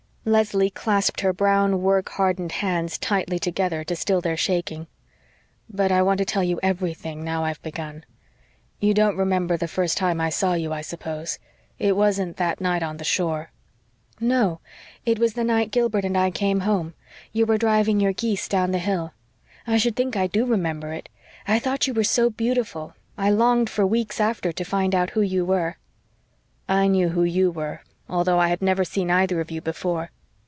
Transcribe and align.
Leslie 0.23 0.69
clasped 0.69 1.21
her 1.21 1.33
brown, 1.33 1.81
work 1.81 2.09
hardened 2.09 2.51
hands 2.51 2.95
tightly 2.99 3.39
together 3.39 3.83
to 3.83 3.95
still 3.95 4.21
their 4.21 4.37
shaking. 4.37 4.85
"But 5.67 5.91
I 5.91 6.03
want 6.03 6.19
to 6.19 6.25
tell 6.25 6.43
you 6.43 6.59
everything, 6.61 7.23
now 7.23 7.43
I've 7.43 7.59
begun. 7.63 8.05
You 8.79 8.93
don't 8.93 9.17
remember 9.17 9.57
the 9.57 9.67
first 9.67 9.97
time 9.97 10.21
I 10.21 10.29
saw 10.29 10.53
you, 10.53 10.71
I 10.71 10.81
suppose 10.81 11.39
it 11.79 11.95
wasn't 11.97 12.37
that 12.37 12.61
night 12.61 12.83
on 12.83 12.97
the 12.97 13.03
shore" 13.03 13.49
"No, 14.19 14.59
it 15.07 15.17
was 15.17 15.33
the 15.33 15.43
night 15.43 15.71
Gilbert 15.71 16.05
and 16.05 16.15
I 16.15 16.29
came 16.29 16.59
home. 16.59 16.93
You 17.33 17.47
were 17.47 17.57
driving 17.57 17.99
your 17.99 18.13
geese 18.13 18.47
down 18.47 18.69
the 18.69 18.77
hill. 18.77 19.13
I 19.65 19.77
should 19.79 19.95
think 19.95 20.15
I 20.15 20.27
DO 20.27 20.45
remember 20.45 20.93
it! 20.93 21.09
I 21.47 21.57
thought 21.57 21.87
you 21.87 21.95
were 21.95 22.03
so 22.03 22.29
beautiful 22.29 22.93
I 23.17 23.31
longed 23.31 23.71
for 23.71 23.87
weeks 23.87 24.19
after 24.21 24.51
to 24.51 24.63
find 24.63 24.93
out 24.93 25.09
who 25.09 25.21
you 25.21 25.45
were." 25.45 25.77
"I 26.69 26.87
knew 26.87 27.09
who 27.09 27.23
YOU 27.23 27.49
were, 27.49 27.81
although 28.09 28.39
I 28.39 28.49
had 28.49 28.61
never 28.61 28.83
seen 28.83 29.09
either 29.09 29.39
of 29.39 29.51
you 29.51 29.61
before. 29.61 30.11